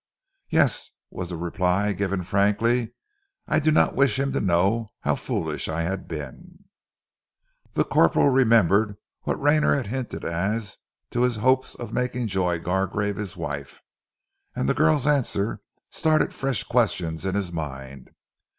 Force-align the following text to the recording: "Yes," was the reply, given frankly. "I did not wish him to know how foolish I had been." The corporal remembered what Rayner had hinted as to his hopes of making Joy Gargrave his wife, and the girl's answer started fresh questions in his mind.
"Yes," 0.49 0.95
was 1.11 1.29
the 1.29 1.37
reply, 1.37 1.93
given 1.93 2.23
frankly. 2.23 2.95
"I 3.47 3.59
did 3.59 3.75
not 3.75 3.93
wish 3.95 4.17
him 4.17 4.31
to 4.31 4.41
know 4.41 4.87
how 5.01 5.13
foolish 5.13 5.67
I 5.69 5.81
had 5.83 6.07
been." 6.07 6.63
The 7.73 7.83
corporal 7.83 8.29
remembered 8.29 8.97
what 9.25 9.39
Rayner 9.39 9.75
had 9.75 9.85
hinted 9.85 10.25
as 10.25 10.79
to 11.11 11.21
his 11.21 11.35
hopes 11.35 11.75
of 11.75 11.93
making 11.93 12.29
Joy 12.29 12.57
Gargrave 12.57 13.17
his 13.17 13.37
wife, 13.37 13.79
and 14.55 14.67
the 14.67 14.73
girl's 14.73 15.05
answer 15.05 15.61
started 15.91 16.33
fresh 16.33 16.63
questions 16.63 17.23
in 17.23 17.35
his 17.35 17.51
mind. 17.53 18.09